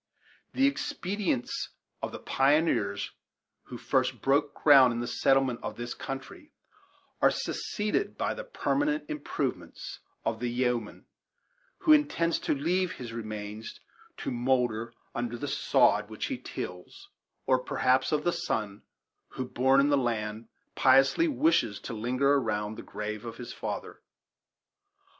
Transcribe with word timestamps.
The 0.53 0.65
expedients 0.65 1.69
of 2.01 2.11
the 2.11 2.17
pioneers 2.17 3.11
who 3.65 3.77
first 3.77 4.19
broke 4.19 4.55
ground 4.55 4.91
in 4.93 4.99
the 4.99 5.05
settlement 5.05 5.59
of 5.61 5.75
this 5.77 5.93
country 5.93 6.51
are 7.21 7.29
succeeded 7.29 8.17
by 8.17 8.33
the 8.33 8.43
permanent 8.43 9.07
improvements 9.11 9.99
of 10.25 10.39
the 10.39 10.49
yeoman 10.49 11.05
who 11.81 11.93
intends 11.93 12.39
to 12.39 12.55
leave 12.55 12.93
his 12.93 13.13
remains 13.13 13.79
to 14.17 14.31
moulder 14.31 14.91
under 15.13 15.37
the 15.37 15.47
sod 15.47 16.09
which 16.09 16.25
he 16.25 16.37
tills, 16.39 17.09
or 17.45 17.59
perhaps 17.59 18.11
of 18.11 18.23
the 18.23 18.33
son, 18.33 18.81
who, 19.33 19.45
born 19.45 19.79
in 19.79 19.89
the 19.89 19.97
land, 19.97 20.47
piously 20.73 21.27
wishes 21.27 21.79
to 21.81 21.93
linger 21.93 22.33
around 22.33 22.73
the 22.75 22.81
grave 22.81 23.23
of 23.23 23.37
his 23.37 23.53
father. 23.53 24.01